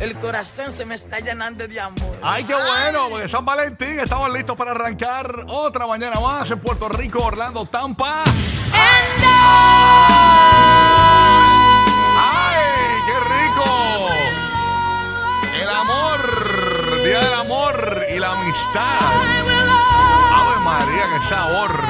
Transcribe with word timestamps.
El 0.00 0.16
corazón 0.16 0.72
se 0.72 0.86
me 0.86 0.94
está 0.94 1.20
llenando 1.20 1.68
de 1.68 1.78
amor. 1.78 2.16
Ay, 2.22 2.44
qué 2.44 2.54
bueno, 2.54 3.08
porque 3.10 3.28
San 3.28 3.44
Valentín 3.44 4.00
estamos 4.00 4.30
listos 4.30 4.56
para 4.56 4.70
arrancar 4.70 5.44
otra 5.46 5.86
mañana 5.86 6.18
más 6.18 6.50
en 6.50 6.58
Puerto 6.58 6.88
Rico, 6.88 7.22
Orlando, 7.22 7.66
Tampa. 7.66 8.24
¡Ay, 8.24 8.96
qué 13.06 13.20
rico! 13.28 14.08
El 15.62 15.68
amor, 15.68 17.02
Día 17.04 17.20
del 17.20 17.34
Amor 17.34 18.06
y 18.10 18.18
la 18.18 18.32
Amistad. 18.32 19.00
¡Ave 20.32 20.60
María, 20.64 21.04
qué 21.12 21.28
sabor! 21.28 21.89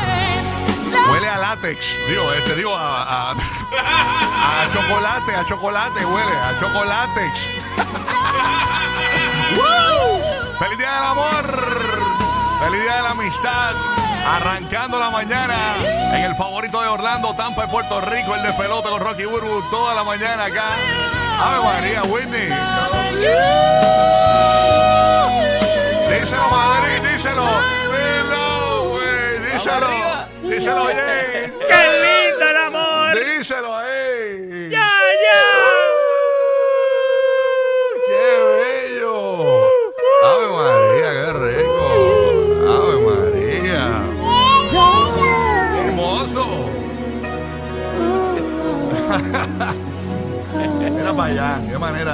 Látex, 1.51 1.81
digo, 2.07 2.33
este, 2.33 2.55
digo, 2.55 2.77
a, 2.77 3.33
a, 3.33 3.35
chocolate, 4.73 5.35
a 5.35 5.45
chocolate, 5.45 6.07
huele, 6.07 6.33
a 6.33 6.61
chocolatex. 6.61 7.39
¡Feliz 10.61 10.79
Día 10.79 10.93
del 10.93 11.05
Amor! 11.07 11.45
¡Feliz 12.61 12.83
Día 12.85 12.95
de 12.95 13.03
la 13.03 13.11
Amistad! 13.11 13.75
Arrancando 14.29 15.01
la 15.01 15.11
mañana 15.11 15.75
en 16.15 16.23
el 16.23 16.37
favorito 16.37 16.81
de 16.83 16.87
Orlando, 16.87 17.35
Tampa, 17.35 17.63
de 17.63 17.69
Puerto 17.69 18.01
Rico, 18.01 18.37
el 18.37 18.43
de 18.45 18.53
pelota 18.53 18.89
con 18.91 19.01
Rocky 19.01 19.25
Burbu, 19.25 19.69
toda 19.71 19.93
la 19.97 20.05
mañana 20.05 20.45
acá. 20.45 20.77
¡Ave 21.37 21.65
María, 21.65 22.05
Whitney! 22.05 22.49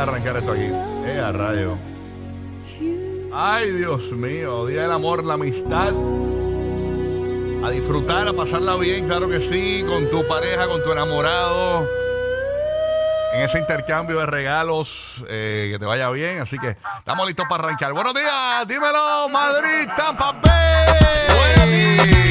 Arrancar 0.03 0.37
esto 0.37 0.53
aquí. 0.53 0.71
¡Eh, 1.07 1.23
a 1.25 1.33
rayo! 1.33 1.77
¡Ay, 3.33 3.71
Dios 3.73 4.13
mío! 4.13 4.67
Día 4.67 4.83
del 4.83 4.93
amor, 4.93 5.25
la 5.25 5.35
amistad. 5.35 5.93
A 7.65 7.71
disfrutar, 7.71 8.29
a 8.29 8.33
pasarla 8.33 8.77
bien, 8.77 9.07
claro 9.07 9.29
que 9.29 9.41
sí, 9.41 9.85
con 9.87 10.09
tu 10.09 10.27
pareja, 10.29 10.69
con 10.69 10.83
tu 10.85 10.93
enamorado 10.93 11.87
en 13.37 13.43
ese 13.43 13.59
intercambio 13.59 14.19
de 14.21 14.27
regalos, 14.27 14.99
eh, 15.29 15.69
que 15.73 15.79
te 15.79 15.85
vaya 15.85 16.09
bien. 16.11 16.41
Así 16.41 16.59
que 16.59 16.77
estamos 16.99 17.27
listos 17.27 17.47
para 17.49 17.65
arrancar. 17.65 17.93
Buenos 17.93 18.15
días, 18.15 18.67
dímelo, 18.67 19.29
Madrid, 19.29 19.89
Tampa 19.95 20.33
Bay. 20.33 22.26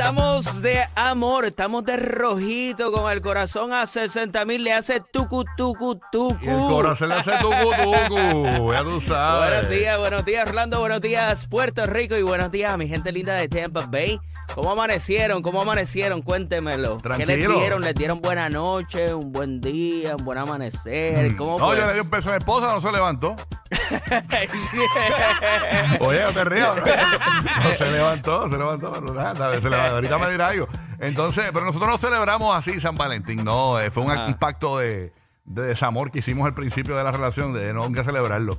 Estamos 0.00 0.62
de 0.62 0.82
amor, 0.94 1.44
estamos 1.44 1.84
de 1.84 1.98
rojito, 1.98 2.90
con 2.90 3.12
el 3.12 3.20
corazón 3.20 3.74
a 3.74 3.86
60 3.86 4.46
mil, 4.46 4.64
le 4.64 4.72
hace 4.72 5.02
tucu, 5.12 5.44
tucu, 5.58 6.00
tucu. 6.10 6.38
Y 6.40 6.48
el 6.48 6.56
corazón 6.56 7.10
le 7.10 7.16
hace 7.16 7.32
tucu, 7.32 7.70
tucu. 7.84 8.72
Ya 8.72 8.82
tú 8.82 8.98
sabes. 9.02 9.50
Buenos 9.50 9.68
días, 9.68 9.98
buenos 9.98 10.24
días, 10.24 10.48
Orlando, 10.48 10.80
buenos 10.80 11.02
días, 11.02 11.46
Puerto 11.48 11.84
Rico 11.84 12.16
y 12.16 12.22
buenos 12.22 12.50
días 12.50 12.72
a 12.72 12.78
mi 12.78 12.88
gente 12.88 13.12
linda 13.12 13.34
de 13.34 13.46
Tampa 13.50 13.84
Bay. 13.90 14.18
¿Cómo 14.54 14.72
amanecieron? 14.72 15.42
¿Cómo 15.42 15.60
amanecieron? 15.60 16.22
Cuéntemelo. 16.22 16.96
¿Qué 16.98 17.08
les 17.10 17.18
Tranquilo. 17.26 17.58
dieron? 17.58 17.82
¿Les 17.82 17.94
dieron 17.94 18.20
buena 18.20 18.48
noche, 18.48 19.14
un 19.14 19.32
buen 19.32 19.60
día, 19.60 20.16
un 20.16 20.24
buen 20.24 20.38
amanecer? 20.38 21.36
¿Cómo 21.36 21.58
No, 21.58 21.74
yo 21.74 21.86
le 21.86 21.92
di 21.94 22.00
un 22.00 22.10
beso 22.10 22.30
a 22.30 22.32
mi 22.32 22.38
esposa, 22.38 22.72
no 22.72 22.80
se 22.80 22.90
levantó. 22.90 23.36
Oye, 26.00 26.22
no 26.22 26.32
te 26.32 26.44
rías. 26.44 26.74
No, 26.74 26.82
No 26.82 27.76
se 27.78 27.90
levantó, 27.92 28.50
se 28.50 28.58
levantó, 28.58 28.90
pero 28.92 29.14
nada, 29.14 29.60
se 29.60 29.70
levantó. 29.70 29.89
Ahorita 29.90 30.18
me 30.18 30.30
dirá 30.30 30.48
algo. 30.48 30.68
Entonces, 30.98 31.46
pero 31.52 31.64
nosotros 31.64 31.90
no 31.90 31.98
celebramos 31.98 32.54
así 32.56 32.80
San 32.80 32.96
Valentín, 32.96 33.44
no, 33.44 33.78
eh, 33.80 33.90
fue 33.90 34.02
un, 34.04 34.10
Ah. 34.10 34.26
un 34.26 34.34
pacto 34.34 34.78
de, 34.78 35.12
de 35.44 35.62
desamor 35.62 36.10
que 36.10 36.18
hicimos 36.20 36.46
al 36.46 36.54
principio 36.54 36.96
de 36.96 37.04
la 37.04 37.12
relación, 37.12 37.52
de 37.52 37.72
no 37.72 37.84
nunca 37.84 38.04
celebrarlo. 38.04 38.58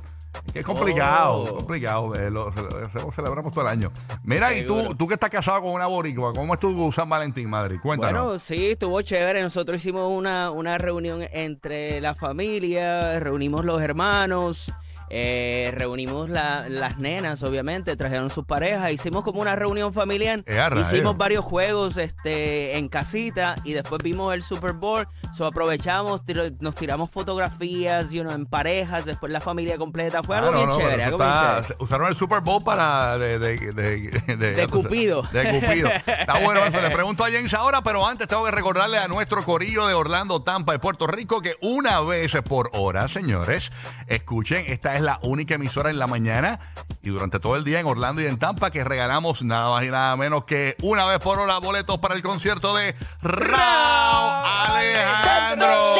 Que 0.54 0.60
es 0.60 0.66
complicado, 0.66 1.44
Oh. 1.44 1.58
complicado, 1.58 2.16
eh, 2.16 2.32
lo, 2.32 2.50
lo- 2.52 2.90
lo 2.90 3.12
celebramos 3.12 3.52
todo 3.54 3.66
el 3.66 3.70
año. 3.70 3.92
Mira, 4.24 4.54
y 4.54 4.66
tú, 4.66 4.96
tú 4.96 5.06
que 5.06 5.16
estás 5.16 5.30
casado 5.30 5.62
con 5.62 5.72
una 5.74 5.88
boricua, 5.88 6.32
¿cómo 6.34 6.54
es 6.54 6.60
tu 6.62 6.90
San 6.94 7.10
Valentín, 7.10 7.50
Madrid? 7.50 7.80
Cuéntanos. 7.84 8.24
Bueno, 8.26 8.40
sí, 8.40 8.72
estuvo 8.72 9.02
chévere. 9.02 9.42
Nosotros 9.42 9.76
hicimos 9.82 10.10
una, 10.10 10.50
una 10.52 10.78
reunión 10.78 11.22
entre 11.34 12.00
la 12.00 12.16
familia, 12.16 13.20
reunimos 13.20 13.66
los 13.66 13.82
hermanos, 13.82 14.72
eh, 15.14 15.72
reunimos 15.76 16.30
la- 16.30 16.70
las 16.70 16.98
nenas, 16.98 17.44
obviamente, 17.44 17.98
trajeron 17.98 18.30
sus 18.30 18.46
parejas, 18.46 18.92
hicimos 18.94 19.24
como 19.26 19.42
una 19.42 19.58
reunión 19.58 19.94
familiar. 19.94 20.44
Eh, 20.46 20.60
hicimos 20.82 21.18
varios 21.18 21.44
juegos 21.44 21.98
este, 21.98 22.78
en 22.78 22.88
casita 22.88 23.56
y 23.66 23.74
después 23.74 24.02
vimos 24.02 24.34
el 24.34 24.42
Super 24.42 24.72
Bowl. 24.72 25.06
So, 25.36 25.46
aprovechamos, 25.46 26.24
tiro- 26.26 26.50
nos 26.62 26.76
tiramos 26.76 27.10
fotografías 27.12 28.10
you 28.12 28.22
know, 28.22 28.32
en 28.34 28.46
parejas, 28.46 29.04
después 29.04 29.32
la 29.34 29.42
familia 29.42 29.78
completa. 29.78 30.24
Fue 30.24 30.36
Ah, 30.38 30.40
algo 30.40 30.52
no, 30.52 30.58
bien 30.60 30.70
no, 30.70 30.78
chévere, 30.78 30.96
pero 30.96 31.08
algo 31.08 31.18
eso 31.24 31.30
bien 31.32 31.44
está- 31.44 31.62
chévere. 31.68 31.84
Usaron 31.84 32.08
el 32.08 32.16
Super 32.16 32.40
Bowl 32.42 32.64
para 32.64 33.18
de, 33.18 33.38
de, 33.40 33.58
de, 33.74 34.36
de- 34.38 34.56
ya 34.56 34.66
tú 34.68 34.82
sabes, 34.82 34.88
Cupido. 34.88 35.22
De 35.34 35.50
Cupido. 35.60 35.90
Está 35.90 36.40
bueno 36.40 36.64
eso. 36.64 36.82
Le 36.82 36.90
pregunto 36.96 37.26
a 37.26 37.32
James 37.32 37.54
ahora, 37.54 37.82
pero 37.82 38.08
antes 38.08 38.28
tengo 38.30 38.46
que 38.46 38.52
recordarle 38.52 38.98
a 38.98 39.08
nuestro 39.10 39.44
corillo 39.44 39.88
de 39.88 39.94
Orlando, 39.94 40.42
Tampa 40.42 40.74
y 40.74 40.78
Puerto 40.78 41.06
Rico 41.06 41.42
que 41.42 41.56
una 41.62 42.00
vez 42.00 42.32
por 42.48 42.70
hora, 42.74 43.08
señores, 43.10 43.72
escuchen, 44.08 44.64
esta 44.68 44.96
es 44.96 45.01
la 45.02 45.20
única 45.24 45.56
emisora 45.56 45.90
en 45.90 46.00
la 46.00 46.08
mañana 46.08 46.60
y 47.02 47.10
durante 47.10 47.40
todo 47.40 47.56
el 47.56 47.64
día 47.64 47.80
en 47.80 47.86
Orlando 47.88 48.22
y 48.22 48.26
en 48.26 48.38
Tampa 48.38 48.72
que 48.72 48.84
regalamos 48.84 49.42
nada 49.44 49.70
más 49.70 49.84
y 49.84 49.90
nada 49.90 50.16
menos 50.16 50.46
que 50.46 50.76
una 50.82 51.06
vez 51.06 51.20
por 51.20 51.40
hora 51.40 51.58
boletos 51.60 51.98
para 52.00 52.16
el 52.16 52.22
concierto 52.24 52.76
de 52.76 52.96
Raúl 53.22 54.46
Alejandro. 54.68 55.94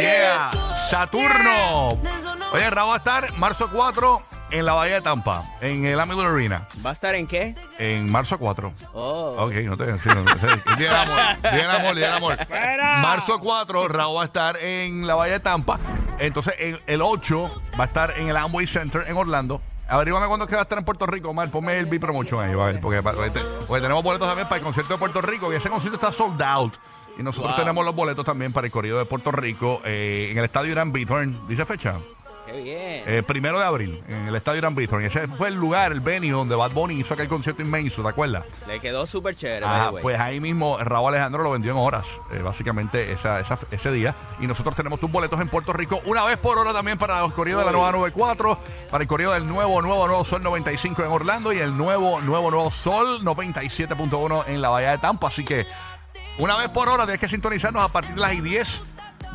Yeah, 0.00 0.50
Saturno. 0.90 1.98
Oye, 2.52 2.70
Raúl 2.70 2.90
va 2.90 2.94
a 2.94 2.98
estar 2.98 3.32
marzo 3.38 3.68
4 3.72 4.22
en 4.52 4.66
la 4.66 4.74
Bahía 4.74 4.96
de 4.96 5.00
Tampa, 5.00 5.42
en 5.62 5.86
el 5.86 5.98
Amigo 5.98 6.20
Arena, 6.20 6.68
¿Va 6.84 6.90
a 6.90 6.92
estar 6.92 7.14
en 7.14 7.26
qué? 7.26 7.54
en 7.78 8.10
marzo 8.12 8.38
4. 8.38 8.72
Oh. 8.92 9.34
Ok, 9.38 9.52
no 9.64 9.76
te 9.78 9.86
sí, 9.98 10.08
no, 10.10 10.24
sí. 10.28 10.76
Día 10.76 11.02
amor, 11.02 11.94
día 11.96 12.16
amor. 12.16 12.36
Marzo 13.00 13.40
4, 13.40 13.88
Raúl 13.88 14.18
va 14.18 14.22
a 14.22 14.26
estar 14.26 14.58
en 14.58 15.06
la 15.06 15.14
Bahía 15.14 15.34
de 15.34 15.40
Tampa. 15.40 15.78
Entonces, 16.26 16.54
en- 16.58 16.78
el 16.86 17.02
8 17.02 17.50
va 17.78 17.84
a 17.84 17.86
estar 17.86 18.18
en 18.18 18.28
el 18.28 18.36
Amway 18.36 18.66
Center 18.66 19.04
en 19.08 19.16
Orlando. 19.16 19.60
Averígame 19.88 20.26
cuándo 20.26 20.44
es 20.44 20.48
que 20.48 20.54
va 20.56 20.62
a 20.62 20.64
estar 20.64 20.78
en 20.78 20.84
Puerto 20.84 21.06
Rico, 21.06 21.30
Omar. 21.30 21.50
Ponme 21.50 21.78
el 21.78 21.86
B-Promotion 21.86 22.40
ahí, 22.42 22.54
¿vale? 22.54 22.78
porque, 22.78 23.02
porque, 23.02 23.30
porque 23.66 23.82
tenemos 23.82 24.02
boletos 24.02 24.26
también 24.28 24.48
para 24.48 24.58
el 24.58 24.62
concierto 24.64 24.94
de 24.94 24.98
Puerto 24.98 25.20
Rico 25.20 25.52
y 25.52 25.56
ese 25.56 25.68
concierto 25.68 25.96
está 25.96 26.12
sold 26.12 26.40
out. 26.42 26.74
Y 27.18 27.22
nosotros 27.22 27.52
Wow. 27.52 27.60
tenemos 27.60 27.84
los 27.84 27.94
boletos 27.94 28.24
también 28.24 28.52
para 28.54 28.66
el 28.66 28.72
corrido 28.72 28.96
de 28.98 29.04
Puerto 29.04 29.30
Rico 29.32 29.82
eh, 29.84 30.28
en 30.30 30.38
el 30.38 30.44
estadio 30.44 30.72
Irán 30.72 30.92
Bithorn. 30.92 31.46
¿Dice 31.46 31.66
fecha? 31.66 31.96
Qué 32.52 32.58
Qué 32.58 32.62
bien. 32.62 33.02
Eh, 33.06 33.22
primero 33.22 33.58
de 33.58 33.64
abril, 33.64 34.02
en 34.08 34.28
el 34.28 34.34
Estadio 34.36 34.60
Gran 34.60 34.74
Bistro. 34.74 35.00
Ese 35.00 35.26
fue 35.26 35.48
el 35.48 35.54
lugar, 35.54 35.92
el 35.92 36.00
venue 36.00 36.30
donde 36.30 36.54
Bad 36.54 36.72
Bunny 36.72 36.94
hizo 37.00 37.14
aquel 37.14 37.28
concierto 37.28 37.62
inmenso, 37.62 38.02
¿te 38.02 38.08
acuerdas? 38.08 38.44
Le 38.68 38.78
quedó 38.80 39.06
súper 39.06 39.34
chévere. 39.34 39.64
Ah, 39.66 39.68
by 39.68 39.88
the 39.88 39.94
way. 39.94 40.02
pues 40.02 40.20
ahí 40.20 40.40
mismo 40.40 40.78
Raúl 40.78 41.08
Alejandro 41.08 41.42
lo 41.42 41.50
vendió 41.50 41.72
en 41.72 41.78
horas, 41.78 42.06
eh, 42.32 42.38
básicamente 42.38 43.12
esa, 43.12 43.40
esa- 43.40 43.58
ese 43.70 43.90
día. 43.92 44.14
Y 44.40 44.46
nosotros 44.46 44.74
tenemos 44.76 45.00
tus 45.00 45.10
boletos 45.10 45.40
en 45.40 45.48
Puerto 45.48 45.72
Rico 45.72 46.00
una 46.06 46.24
vez 46.24 46.36
por 46.38 46.58
hora 46.58 46.72
también 46.72 46.98
para 46.98 47.20
los 47.20 47.32
corridos 47.32 47.60
de 47.60 47.66
la 47.66 47.72
nueva 47.72 47.92
94, 47.92 48.58
para 48.90 49.02
el 49.02 49.08
corrido 49.08 49.32
del 49.32 49.46
nuevo, 49.48 49.80
nuevo, 49.82 50.06
nuevo 50.06 50.24
Sol 50.24 50.42
95 50.42 51.02
en 51.04 51.08
Orlando 51.10 51.52
y 51.52 51.58
el 51.58 51.76
nuevo, 51.76 52.20
nuevo, 52.20 52.50
nuevo 52.50 52.70
Sol 52.70 53.20
97.1 53.24 54.44
en 54.48 54.60
la 54.62 54.68
Bahía 54.68 54.90
de 54.92 54.98
Tampa. 54.98 55.28
Así 55.28 55.44
que 55.44 55.66
una 56.38 56.56
vez 56.56 56.68
por 56.70 56.88
hora 56.88 57.04
tienes 57.04 57.20
que 57.20 57.28
sintonizarnos 57.28 57.82
a 57.82 57.88
partir 57.88 58.14
de 58.14 58.20
las 58.20 58.32
y 58.34 58.40
10 58.40 58.68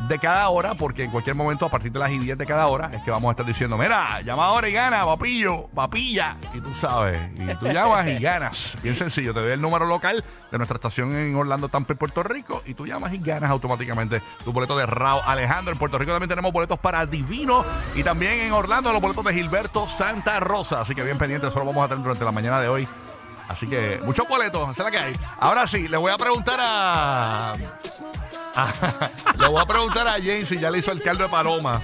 de 0.06 0.18
cada 0.18 0.48
hora, 0.48 0.74
porque 0.74 1.04
en 1.04 1.10
cualquier 1.10 1.34
momento 1.34 1.66
a 1.66 1.70
partir 1.70 1.90
de 1.90 1.98
las 1.98 2.10
y 2.10 2.18
10 2.18 2.38
de 2.38 2.46
cada 2.46 2.68
hora 2.68 2.90
es 2.92 3.02
que 3.02 3.10
vamos 3.10 3.28
a 3.28 3.32
estar 3.32 3.44
diciendo, 3.44 3.76
mira, 3.76 4.20
llama 4.20 4.46
ahora 4.46 4.68
y 4.68 4.72
gana, 4.72 5.04
papillo, 5.04 5.66
papilla. 5.74 6.36
Y 6.54 6.60
tú 6.60 6.72
sabes, 6.74 7.20
y 7.36 7.54
tú 7.56 7.66
llamas 7.66 8.06
y 8.06 8.18
ganas. 8.20 8.76
Bien 8.82 8.96
sencillo, 8.96 9.34
te 9.34 9.40
doy 9.40 9.52
el 9.52 9.60
número 9.60 9.86
local 9.86 10.24
de 10.50 10.56
nuestra 10.58 10.76
estación 10.76 11.14
en 11.14 11.34
Orlando, 11.34 11.68
Tampa, 11.68 11.94
Puerto 11.94 12.22
Rico, 12.22 12.62
y 12.64 12.74
tú 12.74 12.86
llamas 12.86 13.12
y 13.12 13.18
ganas 13.18 13.50
automáticamente 13.50 14.22
tu 14.44 14.52
boleto 14.52 14.76
de 14.78 14.86
Raúl 14.86 15.22
Alejandro. 15.26 15.72
En 15.72 15.78
Puerto 15.78 15.98
Rico 15.98 16.12
también 16.12 16.28
tenemos 16.28 16.52
boletos 16.52 16.78
para 16.78 17.04
Divino 17.04 17.64
y 17.94 18.02
también 18.02 18.40
en 18.40 18.52
Orlando 18.52 18.92
los 18.92 19.02
boletos 19.02 19.24
de 19.24 19.34
Gilberto 19.34 19.88
Santa 19.88 20.38
Rosa. 20.40 20.82
Así 20.82 20.94
que 20.94 21.02
bien 21.02 21.18
pendientes, 21.18 21.50
eso 21.50 21.58
lo 21.58 21.66
vamos 21.66 21.84
a 21.84 21.88
tener 21.88 22.02
durante 22.02 22.24
la 22.24 22.32
mañana 22.32 22.60
de 22.60 22.68
hoy. 22.68 22.88
Así 23.48 23.66
que 23.66 23.98
muchos 24.04 24.28
boletos, 24.28 24.76
la 24.76 24.90
que 24.90 24.98
hay. 24.98 25.12
Ahora 25.40 25.66
sí, 25.66 25.88
le 25.88 25.96
voy 25.96 26.12
a 26.12 26.18
preguntar 26.18 26.58
a. 26.60 27.52
le 29.38 29.46
voy 29.48 29.62
a 29.62 29.66
preguntar 29.66 30.06
a 30.08 30.12
James 30.12 30.48
si 30.48 30.58
ya 30.58 30.70
le 30.70 30.78
hizo 30.78 30.90
el 30.92 31.02
caldo 31.02 31.24
de 31.24 31.28
paloma. 31.30 31.80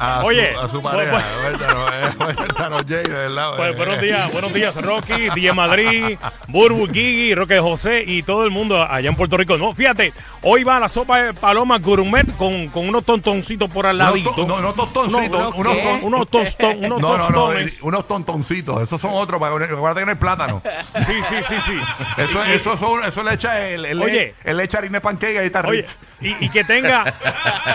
A 0.00 0.22
Oye, 0.24 0.52
su, 0.54 0.60
a 0.60 0.68
su 0.68 0.82
pareja. 0.82 1.22
Cuéntanos, 1.42 2.34
cuéntanos, 2.36 2.82
Jay, 2.88 3.02
de 3.04 3.12
verdad. 3.12 3.56
Pues, 3.56 3.76
buenos 3.76 4.00
días, 4.00 4.32
buenos 4.32 4.52
días, 4.52 4.82
Rocky, 4.82 5.30
DJ 5.34 5.52
Madrid, 5.52 6.18
Burbu, 6.48 6.86
Gigi, 6.86 7.34
Roque 7.34 7.58
José 7.60 8.04
y 8.06 8.22
todo 8.22 8.44
el 8.44 8.50
mundo 8.50 8.82
allá 8.82 9.08
en 9.08 9.16
Puerto 9.16 9.36
Rico. 9.36 9.56
No, 9.58 9.74
fíjate, 9.74 10.12
hoy 10.42 10.64
va 10.64 10.78
la 10.78 10.88
sopa 10.88 11.18
de 11.22 11.34
paloma 11.34 11.78
gourmet 11.78 12.26
con, 12.36 12.68
con 12.68 12.88
unos 12.88 13.04
tontoncitos 13.04 13.70
por 13.70 13.86
al 13.86 13.98
ladito. 13.98 14.30
to- 14.32 14.46
no, 14.46 14.56
unos 14.56 14.74
tostoncitos. 14.74 15.54
Unos- 15.54 15.82
ton- 15.82 16.00
unos 16.04 16.28
tostón, 16.28 16.78
unos 16.84 17.00
no, 17.00 17.08
no, 17.18 17.18
no, 17.18 17.24
tostones. 17.34 17.74
eh, 17.74 17.78
unos 17.82 18.06
tontoncitos. 18.08 18.82
Esos 18.82 19.00
son 19.00 19.10
otros. 19.14 19.40
Acuérdate 19.42 20.00
que 20.00 20.04
no 20.04 20.10
hay 20.12 20.16
plátano. 20.16 20.62
Sí, 21.06 21.14
sí, 21.28 21.36
sí, 21.48 21.54
sí. 21.66 21.78
Eso, 22.16 22.44
eso, 22.44 22.76
son- 22.78 23.04
eso 23.04 23.22
le 23.22 23.34
echa 23.34 23.68
el, 23.68 23.84
el, 23.84 24.00
Oye. 24.02 24.34
él 24.44 24.56
le 24.56 24.64
echa 24.64 24.78
harina 24.78 24.98
de 24.98 25.00
y 25.44 25.47
está 25.48 25.60
Oye, 25.68 25.82
Ritz. 25.82 25.96
y, 26.20 26.46
y 26.46 26.48
que 26.48 26.64
tenga 26.64 27.04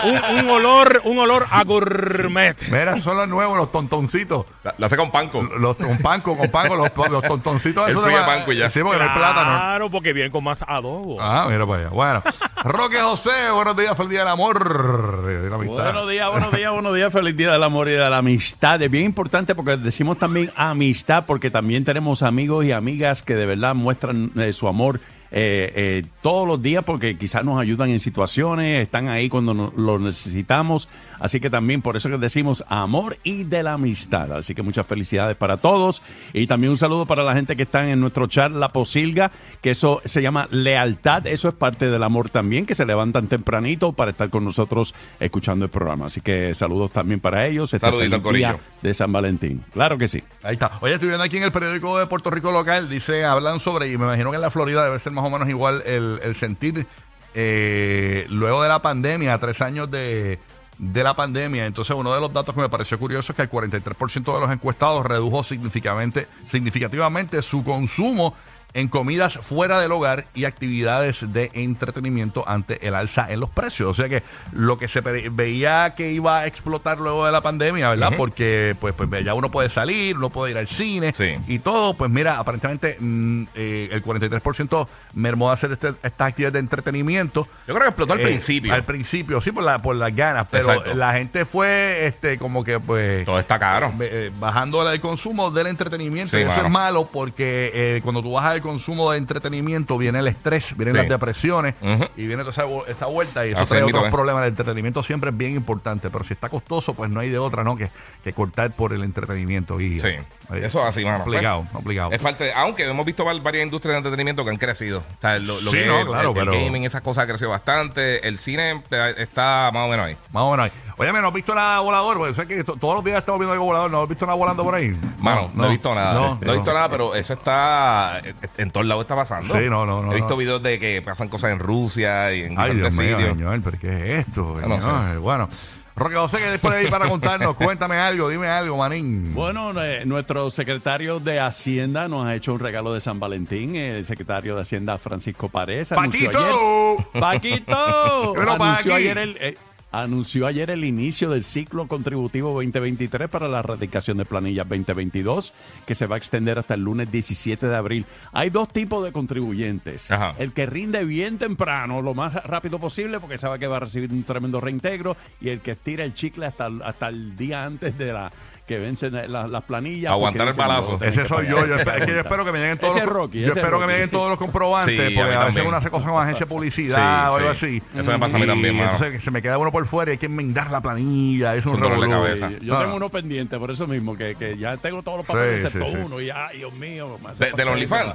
un, 0.04 0.38
un 0.38 0.50
olor, 0.50 1.00
un 1.04 1.18
olor 1.18 1.46
a 1.50 1.62
gourmet. 1.64 2.56
Mira, 2.68 3.00
son 3.00 3.16
los 3.16 3.28
nuevos, 3.28 3.56
los 3.56 3.70
tontoncitos. 3.70 4.46
La, 4.62 4.74
la 4.78 4.86
hace 4.86 4.96
con 4.96 5.10
panco. 5.10 5.42
Los, 5.42 5.76
con 5.76 5.98
panco, 5.98 6.36
con 6.36 6.50
panco, 6.50 6.76
los, 6.76 6.90
los 7.10 7.22
tontoncitos. 7.22 7.86
Sigue 7.86 8.00
de- 8.18 8.24
panco 8.24 8.52
y 8.52 8.56
ya. 8.58 8.68
Sí, 8.70 8.80
porque 8.82 8.98
no 8.98 9.04
hay 9.04 9.10
plátano. 9.16 9.50
Claro, 9.50 9.90
porque 9.90 10.12
viene 10.12 10.30
con 10.30 10.42
más 10.44 10.64
adobo. 10.66 11.20
Ah, 11.20 11.46
mira 11.50 11.66
para 11.66 11.80
allá. 11.80 11.88
Bueno, 11.90 12.22
Roque 12.64 12.98
José, 13.00 13.50
buenos 13.52 13.76
días, 13.76 13.96
feliz 13.96 14.10
día 14.10 14.20
del 14.20 14.28
amor. 14.28 15.22
de 15.24 15.48
la 15.50 15.56
amistad. 15.56 15.82
Buenos 15.84 16.08
días, 16.10 16.30
buenos 16.30 16.52
días, 16.52 16.72
buenos 16.72 16.94
días. 16.94 17.12
Feliz 17.12 17.36
día 17.36 17.52
del 17.52 17.62
amor 17.62 17.88
y 17.88 17.92
de 17.92 17.98
la 18.10 18.18
amistad. 18.18 18.80
Es 18.82 18.90
bien 18.90 19.04
importante 19.04 19.54
porque 19.54 19.76
decimos 19.76 20.18
también 20.18 20.50
amistad 20.56 21.24
porque 21.26 21.50
también 21.50 21.84
tenemos 21.84 22.22
amigos 22.22 22.64
y 22.64 22.72
amigas 22.72 23.22
que 23.22 23.34
de 23.34 23.46
verdad 23.46 23.74
muestran 23.74 24.30
eh, 24.36 24.52
su 24.52 24.68
amor 24.68 25.00
eh, 25.36 25.72
eh, 25.74 26.04
todos 26.22 26.46
los 26.46 26.62
días 26.62 26.84
porque 26.84 27.18
quizás 27.18 27.44
nos 27.44 27.60
ayudan 27.60 27.90
en 27.90 27.98
situaciones, 27.98 28.82
están 28.84 29.08
ahí 29.08 29.28
cuando 29.28 29.52
no- 29.52 29.72
lo 29.76 29.98
necesitamos. 29.98 30.88
Así 31.18 31.40
que 31.40 31.50
también 31.50 31.82
por 31.82 31.96
eso 31.96 32.08
que 32.08 32.18
decimos 32.18 32.64
amor 32.68 33.18
y 33.24 33.42
de 33.42 33.64
la 33.64 33.72
amistad. 33.72 34.30
Así 34.32 34.54
que 34.54 34.62
muchas 34.62 34.86
felicidades 34.86 35.36
para 35.36 35.56
todos. 35.56 36.02
Y 36.32 36.46
también 36.46 36.70
un 36.70 36.78
saludo 36.78 37.04
para 37.04 37.24
la 37.24 37.34
gente 37.34 37.56
que 37.56 37.64
está 37.64 37.88
en 37.90 37.98
nuestro 38.00 38.28
chat 38.28 38.52
La 38.52 38.68
Posilga, 38.68 39.32
que 39.60 39.70
eso 39.70 40.00
se 40.04 40.22
llama 40.22 40.46
lealtad. 40.52 41.26
Eso 41.26 41.48
es 41.48 41.54
parte 41.54 41.90
del 41.90 42.02
amor 42.04 42.30
también, 42.30 42.64
que 42.64 42.76
se 42.76 42.84
levantan 42.86 43.26
tempranito 43.26 43.92
para 43.92 44.12
estar 44.12 44.30
con 44.30 44.44
nosotros 44.44 44.94
escuchando 45.18 45.64
el 45.64 45.70
programa. 45.72 46.06
Así 46.06 46.20
que 46.20 46.54
saludos 46.54 46.92
también 46.92 47.18
para 47.18 47.44
ellos. 47.46 47.74
Este 47.74 47.84
Saludito, 47.84 48.32
día 48.32 48.56
de 48.82 48.94
San 48.94 49.12
Valentín. 49.12 49.62
Claro 49.72 49.98
que 49.98 50.06
sí. 50.06 50.22
Ahí 50.44 50.54
está. 50.54 50.72
Oye, 50.80 50.94
estoy 50.94 51.08
viendo 51.08 51.24
aquí 51.24 51.38
en 51.38 51.44
el 51.44 51.52
periódico 51.52 51.98
de 51.98 52.06
Puerto 52.06 52.30
Rico 52.30 52.52
local, 52.52 52.88
dice, 52.88 53.24
hablan 53.24 53.60
sobre, 53.60 53.90
y 53.90 53.96
me 53.96 54.04
imagino 54.04 54.30
que 54.30 54.36
en 54.36 54.42
la 54.42 54.50
Florida 54.50 54.84
debe 54.84 55.00
ser 55.00 55.10
más 55.12 55.24
o 55.24 55.30
menos 55.30 55.48
igual 55.48 55.82
el, 55.86 56.20
el 56.22 56.36
sentir 56.36 56.86
eh, 57.34 58.26
luego 58.28 58.62
de 58.62 58.68
la 58.68 58.82
pandemia, 58.82 59.38
tres 59.38 59.62
años 59.62 59.90
de, 59.90 60.38
de 60.78 61.02
la 61.02 61.14
pandemia. 61.14 61.64
Entonces, 61.64 61.96
uno 61.96 62.14
de 62.14 62.20
los 62.20 62.30
datos 62.30 62.54
que 62.54 62.60
me 62.60 62.68
pareció 62.68 62.98
curioso 62.98 63.32
es 63.32 63.36
que 63.36 63.42
el 63.42 63.50
43% 63.50 64.34
de 64.34 64.40
los 64.40 64.50
encuestados 64.50 65.06
redujo 65.06 65.42
significativamente, 65.42 66.28
significativamente 66.50 67.40
su 67.40 67.64
consumo 67.64 68.34
en 68.74 68.88
comidas 68.88 69.34
fuera 69.40 69.80
del 69.80 69.92
hogar 69.92 70.26
y 70.34 70.44
actividades 70.46 71.32
de 71.32 71.50
entretenimiento 71.54 72.44
ante 72.48 72.86
el 72.86 72.94
alza 72.94 73.26
en 73.30 73.40
los 73.40 73.48
precios. 73.50 73.88
O 73.90 73.94
sea 73.94 74.08
que 74.08 74.22
lo 74.52 74.78
que 74.78 74.88
se 74.88 75.00
veía 75.00 75.94
que 75.96 76.12
iba 76.12 76.40
a 76.40 76.46
explotar 76.46 76.98
luego 76.98 77.24
de 77.26 77.32
la 77.32 77.40
pandemia, 77.40 77.90
¿verdad? 77.90 78.12
Porque 78.16 78.76
pues, 78.80 78.94
pues 78.94 79.24
ya 79.24 79.34
uno 79.34 79.50
puede 79.50 79.70
salir, 79.70 80.16
uno 80.16 80.30
puede 80.30 80.52
ir 80.52 80.58
al 80.58 80.68
cine 80.68 81.12
Sí. 81.16 81.36
y 81.46 81.58
todo. 81.60 81.94
Pues 81.94 82.10
mira, 82.10 82.38
aparentemente 82.38 82.96
mm, 82.98 83.44
eh, 83.54 83.88
el 83.92 84.02
43% 84.02 84.88
mermó 85.14 85.48
de 85.48 85.54
hacer 85.54 85.72
este- 85.72 85.94
estas 86.02 86.28
actividades 86.28 86.54
de 86.54 86.58
entretenimiento. 86.60 87.46
Yo 87.66 87.74
creo 87.74 87.80
que 87.82 87.88
explotó 87.88 88.12
al 88.14 88.20
Eh, 88.20 88.24
principio. 88.24 88.74
Al 88.74 88.84
principio, 88.84 89.40
sí, 89.40 89.52
por, 89.52 89.62
la, 89.64 89.80
por 89.80 89.96
las 89.96 90.14
ganas. 90.14 90.46
Pero 90.50 90.64
Exacto. 90.70 90.94
la 90.94 91.12
gente 91.12 91.44
fue 91.44 92.06
este 92.06 92.38
como 92.38 92.64
que 92.64 92.80
pues... 92.80 93.24
Todo 93.24 93.38
está 93.38 93.58
caro. 93.58 93.92
eh, 94.00 94.30
bajando 94.40 94.90
el 94.90 95.00
consumo 95.00 95.50
del 95.50 95.68
entretenimiento. 95.68 96.32
Sí, 96.36 96.38
y 96.38 96.46
eso 96.46 96.64
es 96.64 96.70
malo 96.70 97.08
porque 97.12 97.70
eh, 97.72 98.00
cuando 98.02 98.22
tú 98.22 98.32
bajas 98.32 98.56
el 98.56 98.62
consumo 98.64 99.12
de 99.12 99.18
entretenimiento 99.18 99.96
viene 99.96 100.18
el 100.18 100.26
estrés, 100.26 100.76
vienen 100.76 100.94
Sí. 100.96 101.00
las 101.02 101.08
depresiones 101.08 101.74
Ujú. 101.80 102.06
y 102.16 102.26
viene 102.26 102.42
toda 102.42 102.50
esa, 102.50 102.64
vu- 102.66 102.82
esta 102.88 103.06
vuelta 103.06 103.46
y 103.46 103.52
eso 103.52 103.60
Así 103.60 103.68
trae 103.70 103.82
mismo 103.84 103.98
otros 104.00 104.08
es. 104.08 104.14
problemas. 104.14 104.42
El 104.42 104.48
entretenimiento 104.48 105.02
siempre 105.04 105.30
es 105.30 105.36
bien 105.36 105.54
importante, 105.54 106.10
pero 106.10 106.24
si 106.24 106.32
está 106.34 106.48
costoso, 106.48 106.94
pues 106.94 107.08
no 107.10 107.20
hay 107.20 107.28
de 107.30 107.38
otra, 107.38 107.62
¿no? 107.62 107.76
Que, 107.76 107.90
que 108.24 108.32
cortar 108.32 108.72
por 108.72 108.92
el 108.92 109.04
entretenimiento. 109.04 109.80
Y, 109.80 110.00
Sí. 110.00 110.08
eh, 110.08 110.22
Eso 110.62 110.82
es 110.82 110.88
así, 110.88 111.04
mano. 111.04 111.18
Complicado, 111.24 111.66
complicado. 111.72 112.10
Es 112.12 112.18
parte, 112.20 112.52
aunque 112.54 112.84
hemos 112.88 113.06
visto 113.06 113.24
var- 113.24 113.40
varias 113.40 113.64
industrias 113.64 113.94
de 113.94 113.98
entretenimiento 113.98 114.44
que 114.44 114.50
han 114.50 114.56
crecido. 114.56 114.98
O 114.98 115.20
sea, 115.20 115.38
lo, 115.38 115.60
lo 115.60 115.70
Sí, 115.70 115.78
que 115.78 115.86
no, 115.86 115.94
es 115.96 116.00
el- 116.02 116.08
claro, 116.08 116.30
el, 116.32 116.38
el 116.38 116.44
pero- 116.48 116.52
gaming, 116.64 116.84
esas 116.84 117.02
cosas 117.02 117.24
ha 117.24 117.26
crecido 117.28 117.50
bastante. 117.50 118.26
El 118.26 118.38
cine 118.38 118.82
eh, 118.90 119.14
está 119.18 119.70
más 119.72 119.86
o 119.86 119.88
menos 119.88 120.06
ahí. 120.06 120.16
Más 120.32 120.42
o 120.42 120.50
menos 120.50 120.64
ahí. 120.66 120.72
Oye, 120.96 121.12
¿no 121.12 121.26
has 121.28 121.34
visto 121.34 121.54
nada 121.54 121.80
volador? 121.80 122.18
Porque 122.18 122.34
sé 122.34 122.46
que 122.46 122.62
to- 122.62 122.76
todos 122.76 122.94
los 122.96 123.04
días 123.04 123.18
estamos 123.18 123.40
viendo 123.40 123.52
algo 123.52 123.64
volador. 123.64 123.90
¿No 123.90 124.02
has 124.02 124.08
visto 124.08 124.26
nada 124.26 124.36
volando 124.38 124.62
por 124.62 124.74
ahí? 124.74 124.94
Mano, 125.18 125.50
no, 125.54 125.66
he 125.66 125.70
visto 125.70 125.94
nada. 125.94 126.14
No, 126.14 126.38
he 126.40 126.52
visto 126.52 126.70
no. 126.70 126.74
nada, 126.76 126.88
pero 126.88 127.14
eso 127.14 127.32
está. 127.34 128.20
eh, 128.24 128.34
En 128.58 128.70
todos 128.70 128.86
lados 128.86 129.02
está 129.02 129.16
pasando. 129.16 129.54
Sí, 129.58 129.64
no, 129.68 129.84
no, 129.86 130.02
no, 130.02 130.12
He 130.12 130.16
visto 130.16 130.30
no. 130.30 130.36
videos 130.36 130.62
de 130.62 130.78
que 130.78 131.02
pasan 131.02 131.28
cosas 131.28 131.50
en 131.52 131.58
Rusia 131.58 132.32
y 132.32 132.42
en 132.44 132.58
Ay, 132.58 132.76
Dios 132.76 132.94
mío, 132.94 133.16
señor, 133.18 133.60
pero 133.62 133.78
¿qué 133.80 134.18
es 134.18 134.26
esto? 134.28 134.56
No 134.66 134.80
señor? 134.80 135.18
Bueno, 135.18 135.48
Roque 135.96 136.16
José, 136.16 136.38
que 136.38 136.46
después 136.46 136.74
de 136.74 136.80
ahí 136.80 136.86
para 136.90 137.08
contarnos, 137.08 137.54
cuéntame 137.54 137.96
algo, 137.96 138.28
dime 138.28 138.48
algo, 138.48 138.76
manín. 138.76 139.32
Bueno, 139.32 139.70
eh, 139.80 140.04
nuestro 140.04 140.50
secretario 140.50 141.20
de 141.20 141.38
Hacienda 141.38 142.08
nos 142.08 142.26
ha 142.26 142.34
hecho 142.34 142.52
un 142.52 142.58
regalo 142.58 142.92
de 142.94 143.00
San 143.00 143.20
Valentín. 143.20 143.76
El 143.76 144.04
secretario 144.04 144.56
de 144.56 144.62
Hacienda, 144.62 144.98
Francisco 144.98 145.48
Párez, 145.48 145.92
anunció 145.92 146.30
ayer. 146.30 146.40
¡Paquito! 146.40 147.20
Paquito 147.20 148.32
Dímelo, 148.34 148.52
anunció 148.54 148.90
Paqui. 148.92 149.02
ayer 149.04 149.18
el 149.18 149.36
eh, 149.40 149.56
anunció 150.02 150.46
ayer 150.46 150.70
el 150.70 150.84
inicio 150.84 151.30
del 151.30 151.44
ciclo 151.44 151.86
contributivo 151.86 152.52
2023 152.54 153.28
para 153.28 153.48
la 153.48 153.60
erradicación 153.60 154.18
de 154.18 154.24
planillas 154.24 154.68
2022 154.68 155.52
que 155.86 155.94
se 155.94 156.06
va 156.06 156.16
a 156.16 156.18
extender 156.18 156.58
hasta 156.58 156.74
el 156.74 156.82
lunes 156.82 157.10
17 157.10 157.66
de 157.66 157.76
abril. 157.76 158.04
Hay 158.32 158.50
dos 158.50 158.68
tipos 158.68 159.04
de 159.04 159.12
contribuyentes. 159.12 160.10
Ajá. 160.10 160.34
El 160.38 160.52
que 160.52 160.66
rinde 160.66 161.04
bien 161.04 161.38
temprano, 161.38 162.02
lo 162.02 162.14
más 162.14 162.34
rápido 162.44 162.78
posible 162.78 163.20
porque 163.20 163.38
sabe 163.38 163.58
que 163.58 163.66
va 163.66 163.76
a 163.76 163.80
recibir 163.80 164.10
un 164.12 164.24
tremendo 164.24 164.60
reintegro 164.60 165.16
y 165.40 165.50
el 165.50 165.60
que 165.60 165.72
estira 165.72 166.04
el 166.04 166.14
chicle 166.14 166.46
hasta, 166.46 166.70
hasta 166.84 167.08
el 167.08 167.36
día 167.36 167.64
antes 167.64 167.96
de 167.96 168.12
la 168.12 168.32
que 168.66 168.78
vencen 168.78 169.12
la- 169.30 169.46
las 169.46 169.62
planillas. 169.64 170.12
Aguantar 170.12 170.46
porque 170.46 170.60
el 170.62 170.68
balazo. 170.68 170.92
"No, 170.92 170.98
tienen 170.98 171.18
Ese 171.18 171.28
soy 171.28 171.46
pagar 171.46 171.50
yo. 171.50 171.66
Yo, 171.66 171.74
esa 171.74 171.74
espe- 171.74 171.78
es 171.80 171.84
que 171.84 171.90
yo 172.00 172.04
cuenta". 172.06 172.20
espero 172.20 172.44
que 172.46 172.52
me 172.52 172.58
lleguen 172.60 172.78
todos 172.78 172.96
Ese 172.96 173.04
los, 173.04 173.08
es 173.08 173.14
Rocky, 173.14 173.40
yo 173.42 173.48
espero 173.48 173.80
que 173.80 173.86
me 173.86 173.92
lleguen 173.92 174.10
todos 174.10 174.28
los 174.30 174.38
comprobantes 174.38 174.96
Sí, 174.96 175.14
a 175.16 175.20
porque 175.20 175.34
a 175.34 175.44
veces 175.44 175.64
uno 175.66 175.76
hace 175.76 175.90
cosas 175.90 176.10
con 176.10 176.22
agencia 176.22 176.46
de 176.46 176.46
publicidad 176.46 176.96
Sí, 176.96 177.32
o 177.32 177.36
algo 177.36 177.54
sí. 177.54 177.66
así. 177.92 177.98
Eso 177.98 178.10
me 178.12 178.18
pasa 178.18 178.36
a 178.36 178.40
mí 178.40 178.46
también, 178.46 178.76
mano. 178.76 178.92
Entonces 178.92 179.22
se 179.22 179.30
me 179.30 179.42
queda 179.42 179.58
uno 179.58 179.70
por 179.70 179.86
fuera 179.86 180.10
y 180.10 180.12
hay 180.12 180.18
que 180.18 180.26
enmendar 180.26 180.70
la 180.70 180.80
planilla. 180.80 181.54
Es 181.56 181.66
un 181.66 181.80
dolor 181.80 182.00
de 182.00 182.08
cabeza. 182.08 182.48
Yo 182.50 182.72
No, 182.72 182.78
tengo 182.78 182.90
no. 182.90 182.96
uno 182.96 183.08
pendiente, 183.10 183.58
por 183.58 183.70
eso 183.70 183.86
mismo, 183.86 184.16
que, 184.16 184.34
que 184.34 184.56
ya 184.56 184.76
tengo 184.78 185.02
todos 185.02 185.18
los 185.18 185.26
papeles 185.26 185.60
Sí, 185.62 185.66
excepto 185.68 185.86
uno. 186.04 186.20
Y 186.20 186.30
ay, 186.30 186.58
Dios 186.58 186.72
mío. 186.72 187.18
De- 187.38 187.52
¿Del 187.52 187.68
OnlyFans? 187.68 188.14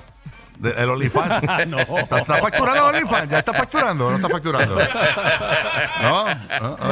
De- 0.59 0.71
el 0.71 0.89
OnlyFans. 0.89 1.41
no. 1.67 1.79
¿Está, 1.79 2.19
está 2.19 2.37
facturando 2.37 2.89
el 2.89 2.95
OnlyFans? 2.95 3.31
¿Ya 3.31 3.39
está 3.39 3.53
facturando 3.53 4.07
o 4.07 4.09
no 4.11 4.15
está 4.17 4.29
facturando? 4.29 4.75
¿No? 6.01 6.25
¿No? 6.61 6.77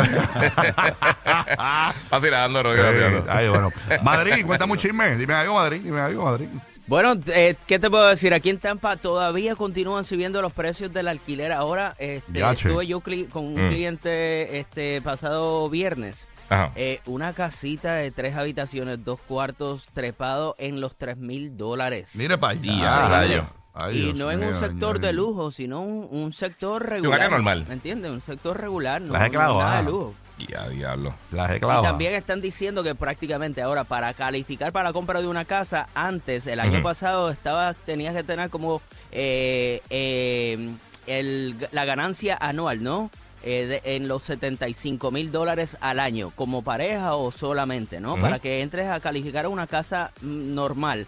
Vacilando, 2.10 2.64
Roque, 2.64 2.78
Sí, 2.78 2.84
vacilando. 2.84 3.26
ay, 3.30 3.50
bueno. 3.50 3.72
Madrid, 4.02 4.46
cuéntame 4.46 4.72
un 4.74 4.78
chisme. 4.80 5.16
Dime 5.16 5.34
algo, 5.34 5.54
Madrid. 5.56 5.82
Dime 5.84 6.00
algo, 6.02 6.26
Madrid. 6.26 6.48
Bueno, 6.88 7.16
eh, 7.28 7.56
¿qué 7.68 7.80
te 7.80 7.90
puedo 7.90 8.08
decir? 8.08 8.34
Aquí 8.34 8.50
en 8.50 8.60
Tampa 8.60 8.96
todavía 8.96 9.56
continúan 9.56 10.06
subiendo 10.06 10.42
los 10.42 10.54
precios 10.54 10.94
del 10.94 11.10
alquiler. 11.10 11.52
Ahora 11.52 11.96
este, 12.00 12.40
estuve 12.50 12.88
yo 12.88 13.02
cli- 13.02 13.28
con 13.28 13.44
un 13.46 13.66
Mm. 13.66 13.70
cliente 13.70 14.60
este 14.60 15.02
pasado 15.02 15.70
viernes. 15.70 16.30
Ajá. 16.50 16.72
Eh, 16.76 17.02
una 17.06 17.34
casita 17.34 17.96
de 17.96 18.12
tres 18.12 18.36
habitaciones, 18.36 19.04
dos 19.04 19.20
cuartos, 19.28 19.88
trepado 19.94 20.56
en 20.58 20.80
los 20.82 20.96
tres 20.96 21.18
mil 21.18 21.58
dólares. 21.58 22.12
Mire 22.16 22.38
para 22.38 22.54
allá. 22.54 23.08
Rayo. 23.08 23.48
Ay, 23.80 23.98
y 23.98 24.02
Dios 24.06 24.16
no 24.16 24.32
en 24.32 24.44
un 24.44 24.56
sector 24.56 25.00
de 25.00 25.14
lujo, 25.14 25.52
sino 25.52 25.82
un, 25.82 26.08
un 26.10 26.34
sector 26.34 26.84
regular. 26.84 27.20
casa 27.20 27.30
normal. 27.30 27.66
¿Me 27.68 27.74
entiendes? 27.76 28.10
Un 28.12 28.22
sector 28.24 28.60
regular, 28.60 29.00
no, 29.02 29.14
La 29.14 29.20
he 29.26 29.30
no 29.30 29.32
clavado, 29.32 29.60
nada 29.60 29.74
ah. 29.74 29.78
de 29.84 29.84
lujo. 29.92 30.16
Ya, 30.48 30.68
diablo. 30.70 31.14
Y 31.58 31.60
clavado. 31.60 31.84
también 31.84 32.14
están 32.14 32.42
diciendo 32.42 32.84
que 32.84 32.94
prácticamente 32.96 33.62
ahora 33.62 33.84
para 33.84 34.14
calificar 34.14 34.72
para 34.72 34.90
la 34.90 34.94
compra 34.94 35.20
de 35.22 35.28
una 35.28 35.46
casa, 35.46 35.90
antes, 35.96 36.46
el 36.48 36.60
año 36.60 36.82
pasado, 36.84 37.30
estaba 37.32 37.74
tenías 37.74 38.16
que 38.16 38.24
tener 38.24 38.50
como 38.52 38.82
eh, 39.12 39.82
eh, 39.90 40.70
el- 41.08 41.56
la 41.72 41.86
ganancia 41.86 42.38
anual, 42.40 42.84
¿no? 42.84 43.10
Eh, 43.50 43.66
de- 43.66 43.96
en 43.96 44.10
los 44.10 44.24
75 44.24 45.10
mil 45.10 45.32
dólares 45.32 45.78
al 45.80 46.02
año, 46.02 46.32
como 46.36 46.64
pareja 46.64 47.16
o 47.16 47.32
solamente, 47.32 48.02
¿no? 48.02 48.20
Para 48.20 48.40
que 48.40 48.62
entres 48.62 48.88
a 48.88 49.00
calificar 49.00 49.46
a 49.46 49.50
una 49.50 49.68
casa 49.68 50.12
mm, 50.22 50.54
normal. 50.54 51.08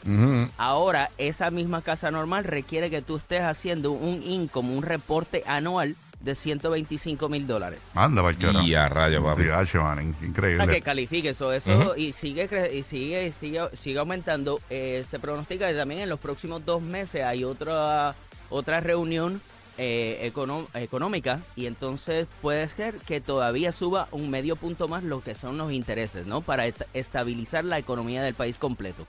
Ahora, 0.57 1.09
esa 1.17 1.51
misma 1.51 1.81
casa 1.81 2.11
normal 2.11 2.45
requiere 2.45 2.89
que 2.89 3.01
tú 3.01 3.17
estés 3.17 3.41
haciendo 3.41 3.91
un 3.91 4.23
income, 4.23 4.73
un 4.73 4.83
reporte 4.83 5.43
anual 5.47 5.97
de 6.21 6.33
125 6.35 7.27
mil 7.27 7.45
dólares. 7.45 7.79
Anda, 7.93 8.21
carajo. 8.33 8.61
Y 8.65 8.73
a 8.73 8.87
rayo, 8.87 9.21
papi. 9.23 9.43
Diache, 9.43 9.77
man, 9.79 10.01
in- 10.01 10.13
Para 10.13 10.21
que 10.21 10.27
increíble. 10.27 10.81
califique 10.81 11.29
eso, 11.29 11.51
eso 11.51 11.95
y 11.97 12.13
sigue 12.13 12.49
cre- 12.49 12.73
y 12.73 12.83
sigue 12.83 13.27
y 13.27 13.31
sigue, 13.33 13.61
sigue 13.73 13.99
aumentando. 13.99 14.61
Eh, 14.69 15.03
se 15.05 15.19
pronostica 15.19 15.67
que 15.67 15.73
también 15.73 16.01
en 16.01 16.09
los 16.09 16.19
próximos 16.19 16.65
dos 16.65 16.81
meses 16.81 17.23
hay 17.23 17.43
otra 17.43 18.15
otra 18.49 18.79
reunión 18.79 19.41
eh, 19.81 20.31
económica 20.75 21.39
y 21.55 21.65
entonces 21.65 22.27
puede 22.41 22.67
ser 22.69 22.95
que 22.97 23.21
todavía 23.21 23.71
suba 23.71 24.09
un 24.11 24.29
medio 24.29 24.57
punto 24.57 24.87
más 24.89 25.03
lo 25.03 25.21
que 25.23 25.35
son 25.35 25.57
los 25.57 25.71
intereses, 25.71 26.27
¿no? 26.27 26.41
Para 26.41 26.65
est- 26.67 26.81
estabilizar 26.93 27.63
la 27.63 27.77
economía 27.79 28.21
del 28.21 28.33
país 28.33 28.57
completo. 28.57 29.07